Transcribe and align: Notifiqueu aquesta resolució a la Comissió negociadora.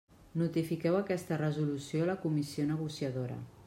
Notifiqueu 0.41 0.97
aquesta 1.01 1.39
resolució 1.43 2.03
a 2.09 2.11
la 2.13 2.19
Comissió 2.27 2.71
negociadora. 2.75 3.43